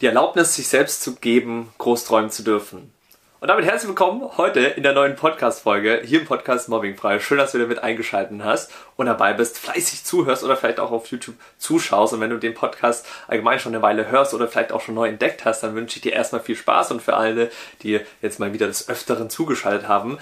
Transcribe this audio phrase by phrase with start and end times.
[0.00, 2.92] die Erlaubnis, sich selbst zu geben, groß träumen zu dürfen.
[3.40, 7.18] Und damit herzlich willkommen heute in der neuen Podcast-Folge hier im Podcast Mobbingfrei.
[7.18, 10.92] Schön, dass du wieder mit eingeschaltet hast und dabei bist, fleißig zuhörst oder vielleicht auch
[10.92, 12.12] auf YouTube zuschaust.
[12.12, 15.08] Und wenn du den Podcast allgemein schon eine Weile hörst oder vielleicht auch schon neu
[15.08, 17.50] entdeckt hast, dann wünsche ich dir erstmal viel Spaß und für alle,
[17.82, 20.18] die jetzt mal wieder des Öfteren zugeschaltet haben,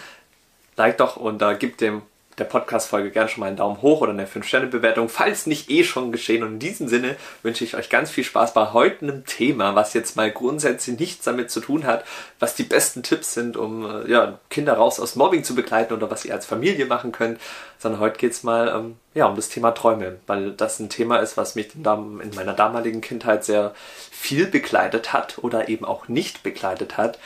[0.76, 2.02] like doch und uh, gib dem
[2.38, 6.12] der Podcast-Folge gerne schon mal einen Daumen hoch oder eine 5-Sterne-Bewertung, falls nicht eh schon
[6.12, 6.42] geschehen.
[6.42, 9.94] Und in diesem Sinne wünsche ich euch ganz viel Spaß bei heute einem Thema, was
[9.94, 12.04] jetzt mal grundsätzlich nichts damit zu tun hat,
[12.38, 16.10] was die besten Tipps sind, um äh, ja, Kinder raus aus Mobbing zu begleiten oder
[16.10, 17.40] was ihr als Familie machen könnt,
[17.78, 21.16] sondern heute geht es mal ähm, ja, um das Thema Träume, weil das ein Thema
[21.18, 23.74] ist, was mich in meiner damaligen Kindheit sehr
[24.10, 27.18] viel begleitet hat oder eben auch nicht begleitet hat.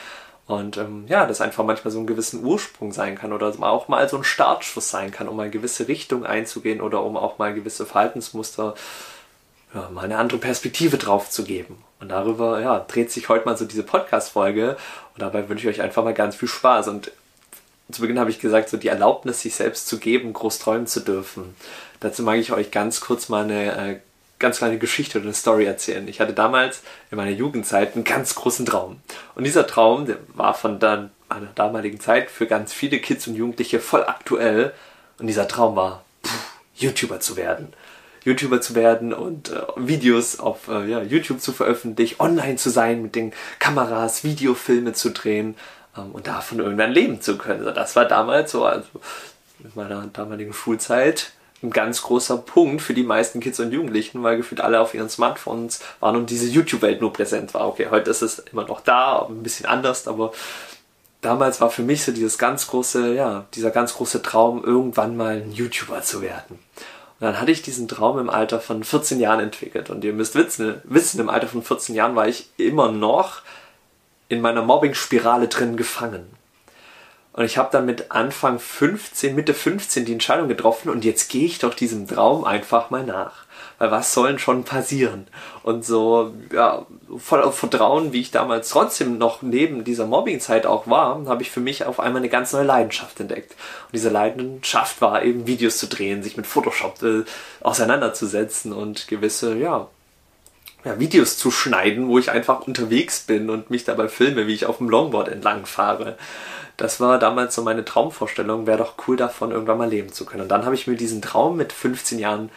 [0.51, 4.09] Und ähm, ja, das einfach manchmal so einen gewissen Ursprung sein kann oder auch mal
[4.09, 7.53] so ein Startschuss sein kann, um mal eine gewisse Richtung einzugehen oder um auch mal
[7.53, 8.75] gewisse Verhaltensmuster,
[9.73, 11.81] ja, mal eine andere Perspektive drauf zu geben.
[12.01, 14.75] Und darüber, ja, dreht sich heute mal so diese Podcast-Folge
[15.13, 16.89] und dabei wünsche ich euch einfach mal ganz viel Spaß.
[16.89, 17.13] Und
[17.89, 20.99] zu Beginn habe ich gesagt, so die Erlaubnis, sich selbst zu geben, groß träumen zu
[20.99, 21.55] dürfen.
[22.01, 23.99] Dazu mag ich euch ganz kurz mal eine äh,
[24.41, 26.07] ganz kleine Geschichte oder eine Story erzählen.
[26.07, 28.97] Ich hatte damals in meiner Jugendzeit einen ganz großen Traum.
[29.35, 33.35] Und dieser Traum, der war von dann einer damaligen Zeit für ganz viele Kids und
[33.35, 34.73] Jugendliche voll aktuell.
[35.17, 37.73] Und dieser Traum war, pff, YouTuber zu werden.
[38.23, 43.01] YouTuber zu werden und äh, Videos auf äh, ja, YouTube zu veröffentlichen, online zu sein
[43.01, 45.55] mit den Kameras, Videofilme zu drehen
[45.97, 47.61] ähm, und davon irgendwann leben zu können.
[47.61, 48.87] Also das war damals so, also
[49.63, 51.31] in meiner damaligen Schulzeit
[51.63, 55.09] ein ganz großer Punkt für die meisten Kids und Jugendlichen, weil gefühlt alle auf ihren
[55.09, 57.67] Smartphones waren und diese YouTube-Welt nur präsent war.
[57.67, 60.31] Okay, heute ist es immer noch da, ein bisschen anders, aber
[61.21, 65.35] damals war für mich so dieses ganz große, ja, dieser ganz große Traum, irgendwann mal
[65.35, 66.59] ein YouTuber zu werden.
[67.19, 69.91] Und dann hatte ich diesen Traum im Alter von 14 Jahren entwickelt.
[69.91, 73.43] Und ihr müsst wissen, wissen im Alter von 14 Jahren war ich immer noch
[74.27, 76.25] in meiner Mobbing-Spirale drin gefangen.
[77.33, 81.45] Und ich habe dann mit Anfang 15, Mitte 15 die Entscheidung getroffen und jetzt gehe
[81.45, 83.45] ich doch diesem Traum einfach mal nach.
[83.77, 85.27] Weil was soll denn schon passieren?
[85.63, 86.85] Und so, ja,
[87.17, 91.51] voll auf Vertrauen, wie ich damals trotzdem noch neben dieser Mobbingzeit auch war, habe ich
[91.51, 93.51] für mich auf einmal eine ganz neue Leidenschaft entdeckt.
[93.53, 97.23] Und diese Leidenschaft war eben Videos zu drehen, sich mit Photoshop äh,
[97.61, 99.87] auseinanderzusetzen und gewisse, ja,
[100.83, 104.65] ja, Videos zu schneiden, wo ich einfach unterwegs bin und mich dabei filme, wie ich
[104.65, 106.17] auf dem Longboard entlang fahre
[106.81, 110.41] das war damals so meine Traumvorstellung, wäre doch cool davon irgendwann mal leben zu können.
[110.41, 112.49] Und dann habe ich mir diesen Traum mit 15 Jahren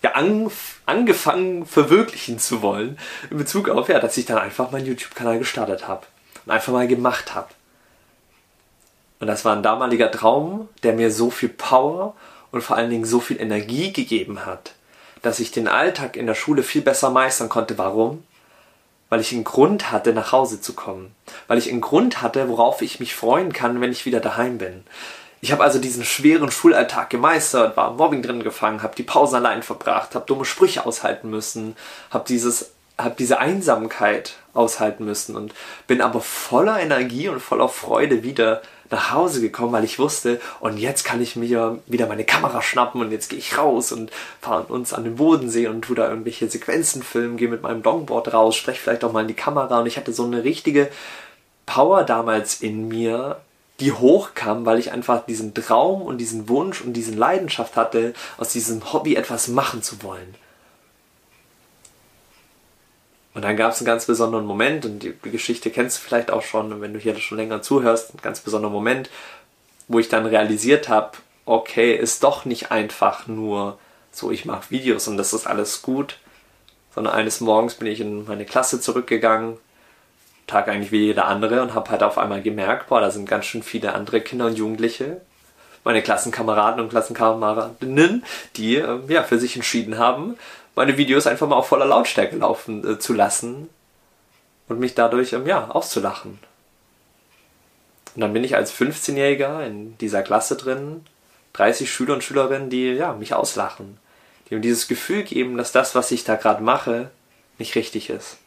[0.00, 0.48] ja, an,
[0.86, 2.98] angefangen verwirklichen zu wollen,
[3.30, 6.06] in Bezug auf, ja, dass ich dann einfach meinen YouTube-Kanal gestartet habe
[6.46, 7.48] und einfach mal gemacht habe.
[9.18, 12.14] Und das war ein damaliger Traum, der mir so viel Power
[12.52, 14.74] und vor allen Dingen so viel Energie gegeben hat,
[15.22, 17.78] dass ich den Alltag in der Schule viel besser meistern konnte.
[17.78, 18.22] Warum?
[19.08, 21.14] weil ich einen Grund hatte, nach Hause zu kommen,
[21.46, 24.84] weil ich einen Grund hatte, worauf ich mich freuen kann, wenn ich wieder daheim bin.
[25.40, 29.36] Ich habe also diesen schweren Schulalltag gemeistert, war im Mobbing drin gefangen, habe die Pausen
[29.36, 31.76] allein verbracht, habe dumme Sprüche aushalten müssen,
[32.10, 32.72] habe dieses
[33.16, 35.54] diese Einsamkeit aushalten müssen und
[35.86, 38.60] bin aber voller Energie und voller Freude wieder
[38.90, 43.00] nach Hause gekommen, weil ich wusste, und jetzt kann ich mir wieder meine Kamera schnappen
[43.00, 44.10] und jetzt gehe ich raus und
[44.40, 48.32] fahre uns an den Bodensee und tu da irgendwelche Sequenzen filmen, gehe mit meinem Longboard
[48.32, 50.88] raus, spreche vielleicht auch mal in die Kamera und ich hatte so eine richtige
[51.66, 53.40] Power damals in mir,
[53.80, 58.50] die hochkam, weil ich einfach diesen Traum und diesen Wunsch und diesen Leidenschaft hatte, aus
[58.52, 60.34] diesem Hobby etwas machen zu wollen.
[63.38, 66.42] Und dann gab es einen ganz besonderen Moment, und die Geschichte kennst du vielleicht auch
[66.42, 69.10] schon, wenn du hier schon länger zuhörst, einen ganz besonderen Moment,
[69.86, 71.12] wo ich dann realisiert habe,
[71.46, 73.78] okay, ist doch nicht einfach nur
[74.10, 76.18] so, ich mache Videos und das ist alles gut,
[76.92, 79.56] sondern eines Morgens bin ich in meine Klasse zurückgegangen,
[80.48, 83.44] Tag eigentlich wie jeder andere und habe halt auf einmal gemerkt, boah, da sind ganz
[83.44, 85.20] schön viele andere Kinder und Jugendliche,
[85.84, 88.24] meine Klassenkameraden und Klassenkameradinnen,
[88.56, 90.36] die äh, ja für sich entschieden haben,
[90.78, 93.68] meine Videos einfach mal auf voller Lautstärke laufen äh, zu lassen
[94.68, 96.38] und mich dadurch ähm, ja auszulachen.
[98.14, 101.04] Und dann bin ich als 15-Jähriger in dieser Klasse drin,
[101.54, 103.98] 30 Schüler und Schülerinnen, die ja mich auslachen,
[104.48, 107.10] die mir dieses Gefühl geben, dass das, was ich da gerade mache,
[107.58, 108.38] nicht richtig ist.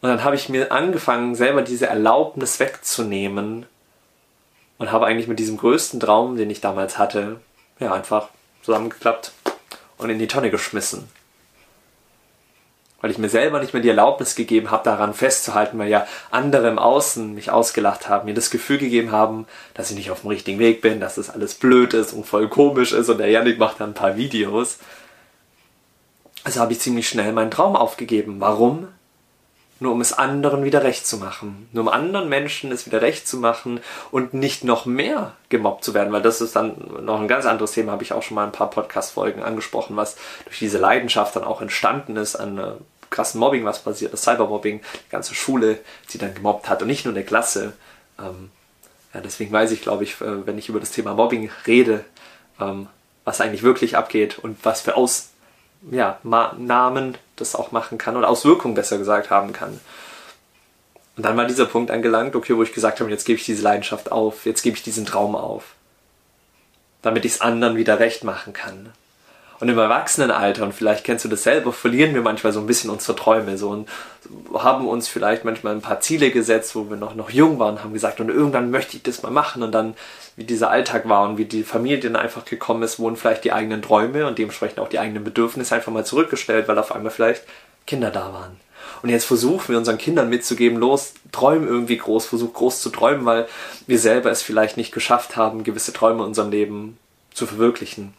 [0.00, 3.66] Und dann habe ich mir angefangen, selber diese Erlaubnis wegzunehmen
[4.78, 7.40] und habe eigentlich mit diesem größten Traum, den ich damals hatte,
[7.78, 8.30] ja, einfach
[8.62, 9.32] zusammengeklappt
[10.02, 11.08] und in die Tonne geschmissen.
[13.00, 16.68] Weil ich mir selber nicht mehr die Erlaubnis gegeben habe, daran festzuhalten, weil ja andere
[16.68, 20.28] im Außen mich ausgelacht haben, mir das Gefühl gegeben haben, dass ich nicht auf dem
[20.28, 23.58] richtigen Weg bin, dass das alles blöd ist und voll komisch ist und der Yannick
[23.58, 24.78] macht dann ein paar Videos.
[26.44, 28.36] Also habe ich ziemlich schnell meinen Traum aufgegeben.
[28.38, 28.88] Warum?
[29.82, 31.68] Nur um es anderen wieder recht zu machen.
[31.72, 33.80] Nur um anderen Menschen es wieder recht zu machen
[34.12, 37.72] und nicht noch mehr gemobbt zu werden, weil das ist dann noch ein ganz anderes
[37.72, 40.14] Thema, habe ich auch schon mal ein paar Podcast-Folgen angesprochen, was
[40.44, 42.72] durch diese Leidenschaft dann auch entstanden ist an äh,
[43.10, 45.80] krassen Mobbing, was passiert ist, Cybermobbing, die ganze Schule,
[46.12, 47.72] die dann gemobbt hat und nicht nur eine Klasse.
[48.20, 48.50] Ähm,
[49.12, 52.04] ja, deswegen weiß ich, glaube ich, äh, wenn ich über das Thema Mobbing rede,
[52.60, 52.86] ähm,
[53.24, 55.32] was eigentlich wirklich abgeht und was für Aus
[55.90, 56.20] ja,
[57.42, 59.80] das auch machen kann oder Auswirkungen besser gesagt haben kann.
[61.16, 63.62] Und dann war dieser Punkt angelangt, okay, wo ich gesagt habe, jetzt gebe ich diese
[63.62, 65.74] Leidenschaft auf, jetzt gebe ich diesen Traum auf,
[67.02, 68.92] damit ich es anderen wieder recht machen kann.
[69.62, 72.90] Und im Erwachsenenalter, und vielleicht kennst du das selber, verlieren wir manchmal so ein bisschen
[72.90, 73.88] unsere Träume so und
[74.54, 77.92] haben uns vielleicht manchmal ein paar Ziele gesetzt, wo wir noch, noch jung waren, haben
[77.92, 79.94] gesagt, und irgendwann möchte ich das mal machen und dann,
[80.34, 83.52] wie dieser Alltag war und wie die Familie dann einfach gekommen ist, wurden vielleicht die
[83.52, 87.44] eigenen Träume und dementsprechend auch die eigenen Bedürfnisse einfach mal zurückgestellt, weil auf einmal vielleicht
[87.86, 88.58] Kinder da waren.
[89.04, 93.26] Und jetzt versuchen wir unseren Kindern mitzugeben, los, träum irgendwie groß, versuch groß zu träumen,
[93.26, 93.46] weil
[93.86, 96.98] wir selber es vielleicht nicht geschafft haben, gewisse Träume in unserem Leben
[97.32, 98.14] zu verwirklichen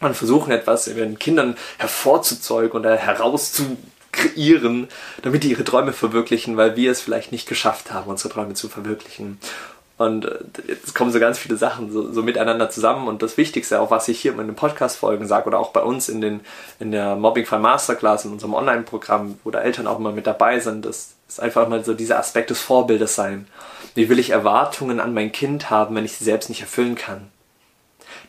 [0.00, 4.88] man versuchen etwas in den Kindern hervorzuzeugen oder herauszukreieren,
[5.22, 8.68] damit die ihre Träume verwirklichen, weil wir es vielleicht nicht geschafft haben, unsere Träume zu
[8.68, 9.38] verwirklichen.
[9.98, 13.08] Und äh, jetzt kommen so ganz viele Sachen so, so miteinander zusammen.
[13.08, 16.08] Und das Wichtigste, auch was ich hier in den Podcast-Folgen sage oder auch bei uns
[16.08, 16.40] in, den,
[16.78, 20.86] in der Mobbing-Frei Masterclass, in unserem Online-Programm, wo da Eltern auch immer mit dabei sind,
[20.86, 23.48] das ist einfach mal so dieser Aspekt des Vorbildes sein.
[23.94, 27.28] Wie will ich Erwartungen an mein Kind haben, wenn ich sie selbst nicht erfüllen kann?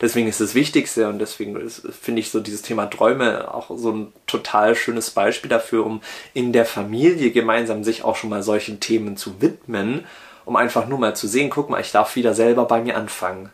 [0.01, 4.13] Deswegen ist das Wichtigste und deswegen finde ich so dieses Thema Träume auch so ein
[4.27, 6.01] total schönes Beispiel dafür, um
[6.33, 10.05] in der Familie gemeinsam sich auch schon mal solchen Themen zu widmen,
[10.45, 13.49] um einfach nur mal zu sehen, guck mal, ich darf wieder selber bei mir anfangen.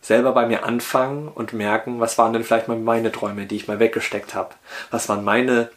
[0.00, 3.68] Selber bei mir anfangen und merken, was waren denn vielleicht mal meine Träume, die ich
[3.68, 4.54] mal weggesteckt habe?
[4.90, 5.70] Was waren meine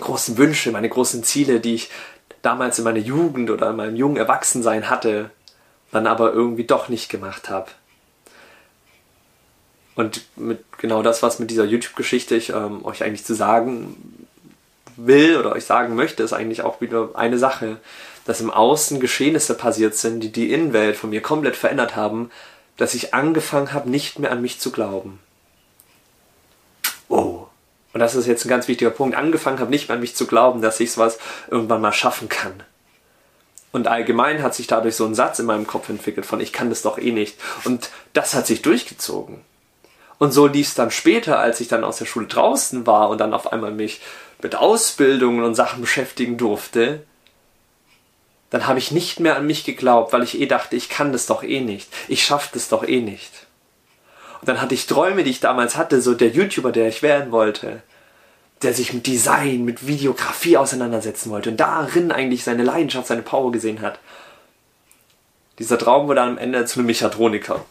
[0.00, 1.90] großen Wünsche, meine großen Ziele, die ich
[2.42, 5.30] damals in meiner Jugend oder in meinem jungen Erwachsensein hatte,
[5.94, 7.70] dann aber irgendwie doch nicht gemacht habe.
[9.94, 14.26] Und mit genau das, was mit dieser YouTube-Geschichte ich ähm, euch eigentlich zu sagen
[14.96, 17.76] will oder euch sagen möchte, ist eigentlich auch wieder eine Sache,
[18.24, 22.30] dass im Außen Geschehnisse passiert sind, die die Innenwelt von mir komplett verändert haben,
[22.76, 25.20] dass ich angefangen habe, nicht mehr an mich zu glauben.
[27.08, 27.46] Oh.
[27.92, 29.16] Und das ist jetzt ein ganz wichtiger Punkt.
[29.16, 31.18] Angefangen habe, nicht mehr an mich zu glauben, dass ich sowas
[31.48, 32.64] irgendwann mal schaffen kann.
[33.74, 36.68] Und allgemein hat sich dadurch so ein Satz in meinem Kopf entwickelt von ich kann
[36.68, 37.36] das doch eh nicht.
[37.64, 39.40] Und das hat sich durchgezogen.
[40.18, 43.18] Und so lief es dann später, als ich dann aus der Schule draußen war und
[43.18, 44.00] dann auf einmal mich
[44.40, 47.02] mit Ausbildungen und Sachen beschäftigen durfte,
[48.50, 51.26] dann habe ich nicht mehr an mich geglaubt, weil ich eh dachte, ich kann das
[51.26, 51.88] doch eh nicht.
[52.06, 53.48] Ich schaffe das doch eh nicht.
[54.40, 57.32] Und dann hatte ich Träume, die ich damals hatte, so der YouTuber, der ich werden
[57.32, 57.82] wollte
[58.64, 63.52] der sich mit Design, mit Videografie auseinandersetzen wollte und darin eigentlich seine Leidenschaft, seine Power
[63.52, 63.98] gesehen hat.
[65.58, 67.64] Dieser Traum wurde am Ende zu einem Mechatroniker.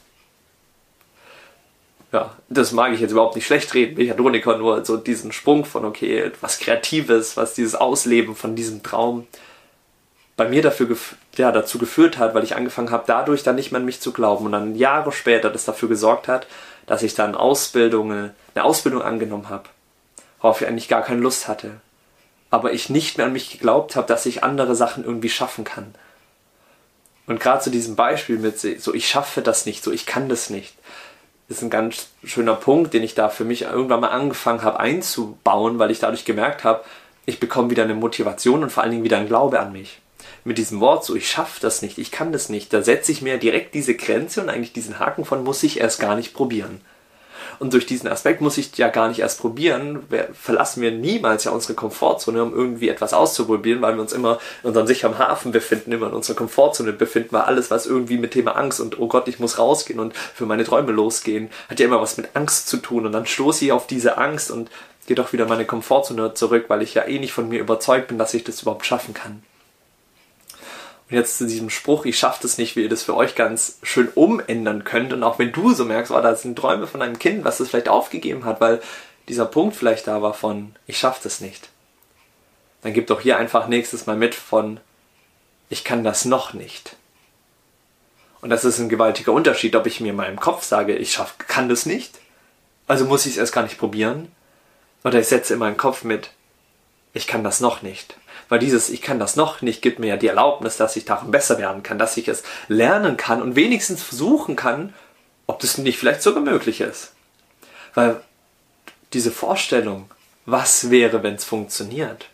[2.12, 5.84] Ja, das mag ich jetzt überhaupt nicht schlecht reden, Mechatroniker, nur so diesen Sprung von,
[5.84, 9.26] okay, was Kreatives, was dieses Ausleben von diesem Traum
[10.38, 10.96] bei mir dafür
[11.38, 14.14] ja, dazu geführt hat, weil ich angefangen habe, dadurch dann nicht mehr an mich zu
[14.14, 16.48] glauben und dann Jahre später das dafür gesorgt hat,
[16.86, 19.70] dass ich dann Ausbildungen, eine Ausbildung angenommen habe
[20.44, 21.72] worauf ich eigentlich gar keine Lust hatte.
[22.52, 25.96] Aber ich nicht mehr an mich geglaubt habe, dass ich andere Sachen irgendwie schaffen kann.
[27.26, 30.50] Und gerade zu diesem Beispiel mit so, ich schaffe das nicht, so, ich kann das
[30.50, 30.76] nicht,
[31.48, 35.80] ist ein ganz schöner Punkt, den ich da für mich irgendwann mal angefangen habe einzubauen,
[35.80, 36.84] weil ich dadurch gemerkt habe,
[37.26, 40.00] ich bekomme wieder eine Motivation und vor allen Dingen wieder einen Glaube an mich.
[40.44, 43.22] Mit diesem Wort so, ich schaffe das nicht, ich kann das nicht, da setze ich
[43.22, 46.82] mir direkt diese Grenze und eigentlich diesen Haken von muss ich erst gar nicht probieren.
[47.60, 50.04] Und durch diesen Aspekt muss ich ja gar nicht erst probieren.
[50.10, 54.40] Wir verlassen wir niemals ja unsere Komfortzone, um irgendwie etwas auszuprobieren, weil wir uns immer
[54.64, 58.32] in unserem sicheren Hafen befinden, immer in unserer Komfortzone befinden, weil alles, was irgendwie mit
[58.32, 61.86] Thema Angst und oh Gott, ich muss rausgehen und für meine Träume losgehen, hat ja
[61.86, 63.06] immer was mit Angst zu tun.
[63.06, 64.70] Und dann stoße ich auf diese Angst und
[65.08, 68.18] gehe doch wieder meine Komfortzone zurück, weil ich ja eh nicht von mir überzeugt bin,
[68.18, 69.44] dass ich das überhaupt schaffen kann.
[71.14, 74.08] Jetzt zu diesem Spruch, ich schaffe das nicht, wie ihr das für euch ganz schön
[74.08, 75.14] umändern könnt.
[75.14, 77.70] Und auch wenn du so merkst, oh, da sind Träume von einem Kind, was es
[77.70, 78.82] vielleicht aufgegeben hat, weil
[79.28, 81.70] dieser Punkt vielleicht da war von, ich schaffe das nicht.
[82.82, 84.80] Dann gib doch hier einfach nächstes Mal mit von,
[85.70, 86.96] ich kann das noch nicht.
[88.42, 91.38] Und das ist ein gewaltiger Unterschied, ob ich mir in meinem Kopf sage, ich schaff,
[91.38, 92.20] kann das nicht,
[92.88, 94.32] also muss ich es erst gar nicht probieren,
[95.04, 96.32] oder ich setze in meinem Kopf mit,
[97.14, 98.18] ich kann das noch nicht.
[98.50, 101.32] Weil dieses Ich kann das noch nicht gibt mir ja die Erlaubnis, dass ich darin
[101.32, 104.94] besser werden kann, dass ich es lernen kann und wenigstens versuchen kann,
[105.48, 107.14] ob das nicht vielleicht sogar möglich ist.
[107.94, 108.22] Weil
[109.14, 110.10] diese Vorstellung,
[110.46, 112.30] was wäre, wenn es funktioniert.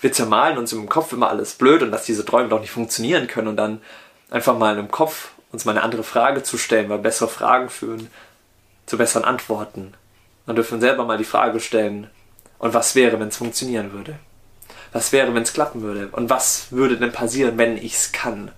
[0.00, 3.26] Wir zermalen uns im Kopf immer alles blöd und dass diese Träume doch nicht funktionieren
[3.26, 3.80] können und dann
[4.30, 8.10] einfach mal im Kopf uns mal eine andere Frage zu stellen, weil bessere Fragen führen
[8.86, 9.94] zu besseren Antworten.
[10.46, 12.10] Dann dürfen wir selber mal die Frage stellen,
[12.58, 14.18] und was wäre, wenn es funktionieren würde?
[14.92, 16.08] Was wäre, wenn es klappen würde?
[16.12, 18.50] Und was würde denn passieren, wenn ich es kann?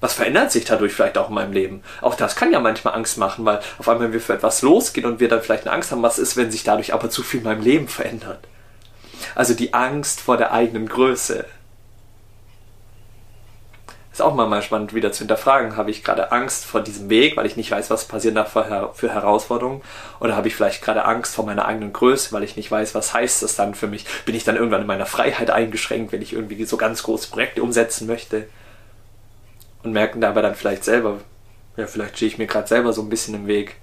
[0.00, 1.82] Was verändert sich dadurch vielleicht auch in meinem Leben?
[2.02, 5.06] Auch das kann ja manchmal Angst machen, weil auf einmal, wenn wir für etwas losgehen
[5.06, 7.40] und wir dann vielleicht eine Angst haben, was ist, wenn sich dadurch aber zu viel
[7.40, 8.40] in meinem Leben verändert?
[9.34, 11.46] Also die Angst vor der eigenen Größe.
[14.14, 15.76] Ist auch mal spannend wieder zu hinterfragen.
[15.76, 19.12] Habe ich gerade Angst vor diesem Weg, weil ich nicht weiß, was passieren da für
[19.12, 19.82] Herausforderungen?
[20.20, 23.12] Oder habe ich vielleicht gerade Angst vor meiner eigenen Größe, weil ich nicht weiß, was
[23.12, 24.06] heißt das dann für mich?
[24.24, 27.62] Bin ich dann irgendwann in meiner Freiheit eingeschränkt, wenn ich irgendwie so ganz große Projekte
[27.62, 28.46] umsetzen möchte?
[29.84, 31.20] und merken dabei dann vielleicht selber,
[31.76, 33.76] ja, vielleicht stehe ich mir gerade selber so ein bisschen im Weg,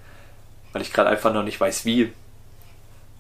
[0.74, 2.12] weil ich gerade einfach noch nicht weiß, wie.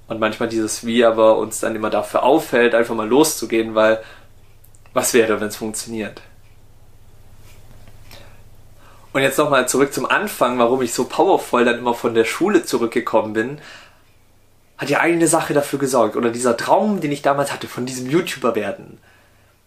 [0.08, 4.03] Und manchmal dieses Wie aber uns dann immer dafür aufhält, einfach mal loszugehen, weil
[4.94, 6.22] was wäre, wenn es funktioniert?
[9.13, 12.63] Und jetzt nochmal zurück zum Anfang, warum ich so powervoll dann immer von der Schule
[12.63, 13.60] zurückgekommen bin,
[14.77, 16.15] hat ja eine Sache dafür gesorgt.
[16.15, 19.00] Oder dieser Traum, den ich damals hatte, von diesem YouTuber werden.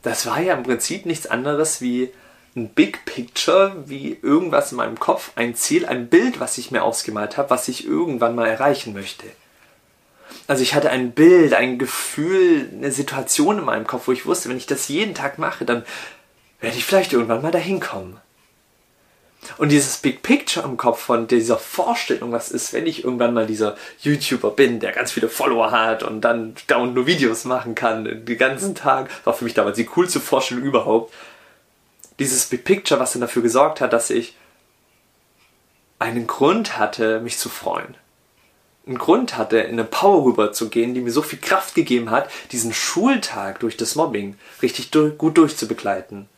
[0.02, 2.10] Das war ja im Prinzip nichts anderes wie
[2.56, 6.82] ein Big Picture, wie irgendwas in meinem Kopf, ein Ziel, ein Bild, was ich mir
[6.82, 9.26] ausgemalt habe, was ich irgendwann mal erreichen möchte.
[10.46, 14.48] Also ich hatte ein Bild, ein Gefühl, eine Situation in meinem Kopf, wo ich wusste,
[14.48, 15.84] wenn ich das jeden Tag mache, dann
[16.60, 18.18] werde ich vielleicht irgendwann mal dahin kommen.
[19.58, 23.46] Und dieses Big Picture im Kopf von dieser Vorstellung, was ist, wenn ich irgendwann mal
[23.46, 28.24] dieser YouTuber bin, der ganz viele Follower hat und dann dauernd nur Videos machen kann,
[28.24, 31.12] den ganzen Tag, war für mich damals die coolste Vorstellung überhaupt
[32.18, 34.36] dieses Big Picture, was dann dafür gesorgt hat, dass ich
[35.98, 37.96] einen Grund hatte, mich zu freuen.
[38.86, 42.74] Einen Grund hatte, in eine Power rüberzugehen, die mir so viel Kraft gegeben hat, diesen
[42.74, 46.28] Schultag durch das Mobbing richtig gut durchzubegleiten.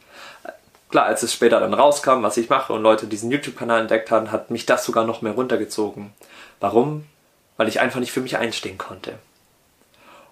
[0.97, 4.33] Klar, als es später dann rauskam, was ich mache und Leute diesen YouTube-Kanal entdeckt haben,
[4.33, 6.15] hat mich das sogar noch mehr runtergezogen.
[6.59, 7.05] Warum?
[7.59, 9.19] Weil ich einfach nicht für mich einstehen konnte.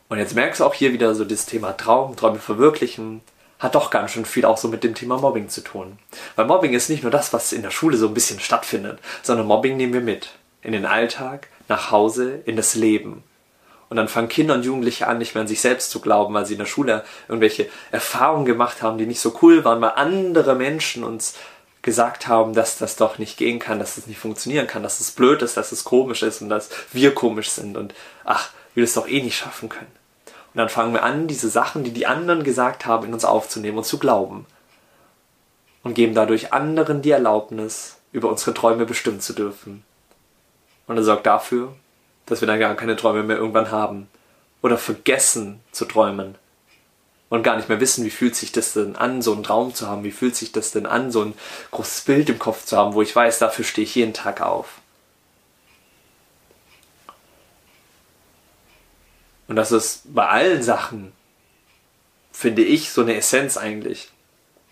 [0.08, 3.20] Und jetzt merkst du auch hier wieder so das Thema Traum, Träume verwirklichen,
[3.58, 5.98] hat doch ganz schön viel auch so mit dem Thema Mobbing zu tun.
[6.34, 9.46] Weil Mobbing ist nicht nur das, was in der Schule so ein bisschen stattfindet, sondern
[9.46, 10.30] Mobbing nehmen wir mit.
[10.62, 13.22] In den Alltag, nach Hause, in das Leben.
[13.88, 16.46] Und dann fangen Kinder und Jugendliche an, nicht mehr an sich selbst zu glauben, weil
[16.46, 20.54] sie in der Schule irgendwelche Erfahrungen gemacht haben, die nicht so cool waren, weil andere
[20.54, 21.34] Menschen uns
[21.82, 25.12] gesagt haben, dass das doch nicht gehen kann, dass das nicht funktionieren kann, dass es
[25.12, 28.94] blöd ist, dass es komisch ist und dass wir komisch sind und ach, wir das
[28.94, 29.92] doch eh nicht schaffen können.
[30.26, 33.78] Und dann fangen wir an, diese Sachen, die die anderen gesagt haben, in uns aufzunehmen
[33.78, 34.46] und zu glauben.
[35.82, 39.84] Und geben dadurch anderen die Erlaubnis, über unsere Träume bestimmen zu dürfen.
[40.86, 41.74] Und er sorgt dafür,
[42.26, 44.08] dass wir dann gar keine Träume mehr irgendwann haben.
[44.62, 46.36] Oder vergessen zu träumen.
[47.28, 49.88] Und gar nicht mehr wissen, wie fühlt sich das denn an, so einen Traum zu
[49.88, 51.34] haben, wie fühlt sich das denn an, so ein
[51.72, 54.78] großes Bild im Kopf zu haben, wo ich weiß, dafür stehe ich jeden Tag auf.
[59.48, 61.12] Und das ist bei allen Sachen,
[62.32, 64.10] finde ich, so eine Essenz eigentlich.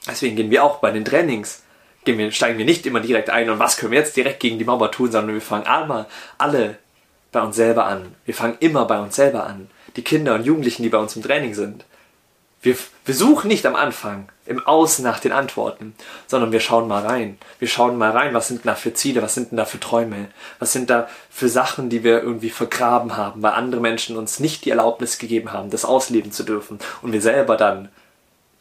[0.07, 1.63] Deswegen gehen wir auch bei den Trainings,
[2.05, 4.59] gehen wir, steigen wir nicht immer direkt ein und was können wir jetzt direkt gegen
[4.59, 6.07] die Mauer tun, sondern wir fangen einmal
[6.39, 6.79] alle
[7.33, 8.15] bei uns selber an.
[8.25, 9.69] Wir fangen immer bei uns selber an.
[9.97, 11.85] Die Kinder und Jugendlichen, die bei uns im Training sind.
[12.61, 15.95] Wir, wir suchen nicht am Anfang im Außen nach den Antworten,
[16.29, 17.39] sondern wir schauen mal rein.
[17.59, 19.81] Wir schauen mal rein, was sind denn da für Ziele, was sind denn da für
[19.81, 20.29] Träume,
[20.61, 24.65] was sind da für Sachen, die wir irgendwie vergraben haben, weil andere Menschen uns nicht
[24.65, 27.89] die Erlaubnis gegeben haben, das ausleben zu dürfen und wir selber dann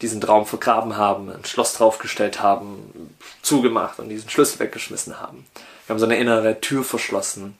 [0.00, 5.46] diesen Traum vergraben haben, ein Schloss draufgestellt haben, zugemacht und diesen Schlüssel weggeschmissen haben.
[5.86, 7.56] Wir haben so eine innere Tür verschlossen.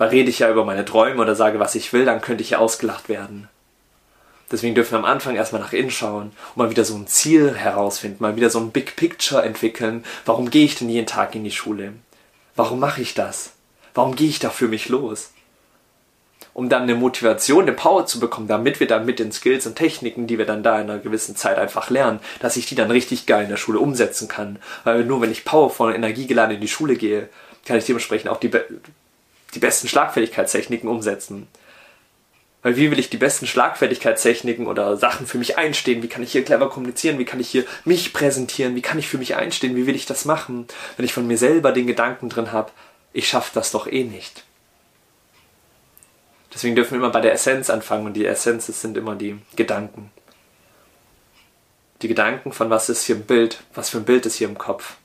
[0.00, 2.48] Weil rede ich ja über meine Träume oder sage, was ich will, dann könnte ich
[2.48, 3.50] ja ausgelacht werden.
[4.50, 7.54] Deswegen dürfen wir am Anfang erstmal nach innen schauen und mal wieder so ein Ziel
[7.54, 10.02] herausfinden, mal wieder so ein Big Picture entwickeln.
[10.24, 11.92] Warum gehe ich denn jeden Tag in die Schule?
[12.56, 13.52] Warum mache ich das?
[13.92, 15.32] Warum gehe ich da für mich los?
[16.54, 19.76] Um dann eine Motivation, eine Power zu bekommen, damit wir dann mit den Skills und
[19.76, 22.90] Techniken, die wir dann da in einer gewissen Zeit einfach lernen, dass ich die dann
[22.90, 24.60] richtig geil in der Schule umsetzen kann.
[24.84, 27.28] Weil nur wenn ich powervoll und energiegeladen in die Schule gehe,
[27.66, 28.50] kann ich dementsprechend auch die,
[29.54, 31.48] die besten Schlagfertigkeitstechniken umsetzen.
[32.62, 36.02] Weil wie will ich die besten Schlagfertigkeitstechniken oder Sachen für mich einstehen?
[36.02, 37.18] Wie kann ich hier clever kommunizieren?
[37.18, 38.74] Wie kann ich hier mich präsentieren?
[38.74, 39.76] Wie kann ich für mich einstehen?
[39.76, 40.66] Wie will ich das machen?
[40.96, 42.70] Wenn ich von mir selber den Gedanken drin habe,
[43.12, 44.44] ich schaffe das doch eh nicht.
[46.52, 50.10] Deswegen dürfen wir immer bei der Essenz anfangen und die Essenz sind immer die Gedanken.
[52.02, 54.58] Die Gedanken von was ist hier im Bild, was für ein Bild ist hier im
[54.58, 54.96] Kopf,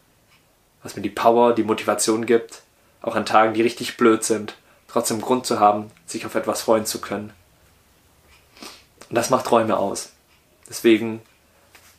[0.81, 2.61] was mir die Power, die Motivation gibt,
[3.05, 4.55] auch an Tagen, die richtig blöd sind,
[4.87, 7.31] trotzdem Grund zu haben, sich auf etwas freuen zu können.
[9.09, 10.11] Und das macht Träume aus.
[10.67, 11.21] Deswegen,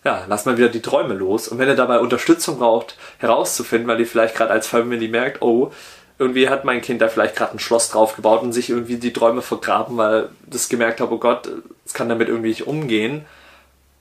[0.04, 1.46] ja, lasst mal wieder die Träume los.
[1.46, 5.72] Und wenn ihr dabei Unterstützung braucht, herauszufinden, weil ihr vielleicht gerade als Family merkt, oh,
[6.18, 9.42] irgendwie hat mein Kind da vielleicht gerade ein Schloss draufgebaut und sich irgendwie die Träume
[9.42, 11.48] vergraben, weil das gemerkt hat, oh Gott,
[11.84, 13.26] es kann damit irgendwie nicht umgehen.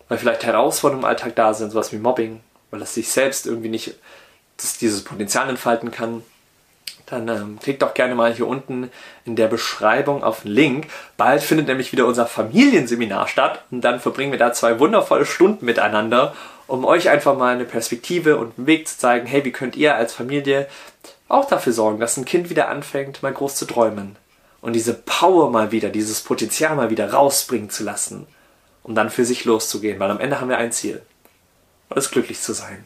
[0.07, 2.39] Weil vielleicht Herausforderungen im Alltag da sind, sowas wie Mobbing,
[2.71, 3.95] weil es sich selbst irgendwie nicht
[4.79, 6.23] dieses Potenzial entfalten kann
[7.05, 8.89] dann ähm, klickt doch gerne mal hier unten
[9.25, 10.87] in der Beschreibung auf den Link.
[11.17, 15.65] Bald findet nämlich wieder unser Familienseminar statt und dann verbringen wir da zwei wundervolle Stunden
[15.65, 16.33] miteinander,
[16.67, 19.95] um euch einfach mal eine Perspektive und einen Weg zu zeigen, hey, wie könnt ihr
[19.95, 20.67] als Familie
[21.27, 24.15] auch dafür sorgen, dass ein Kind wieder anfängt, mal groß zu träumen
[24.61, 28.25] und diese Power mal wieder, dieses Potenzial mal wieder rausbringen zu lassen,
[28.81, 31.03] um dann für sich loszugehen, weil am Ende haben wir ein Ziel,
[31.89, 32.83] das glücklich zu sein.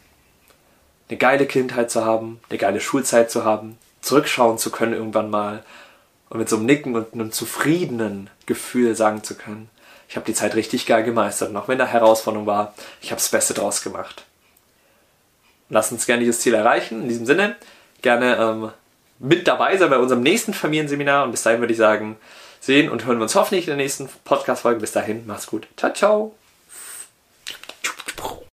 [1.07, 5.63] Eine geile Kindheit zu haben, eine geile Schulzeit zu haben, zurückschauen zu können irgendwann mal
[6.29, 9.69] und mit so einem Nicken und einem zufriedenen Gefühl sagen zu können,
[10.07, 13.19] ich habe die Zeit richtig geil gemeistert und auch wenn da Herausforderung war, ich habe
[13.19, 14.23] das Beste draus gemacht.
[15.69, 17.03] Lasst uns gerne dieses Ziel erreichen.
[17.03, 17.55] In diesem Sinne,
[18.01, 18.71] gerne ähm,
[19.19, 22.17] mit dabei sein bei unserem nächsten Familienseminar und bis dahin würde ich sagen,
[22.59, 24.79] sehen und hören wir uns hoffentlich in der nächsten Podcast-Folge.
[24.79, 25.67] Bis dahin, macht's gut.
[25.77, 26.35] Ciao, ciao.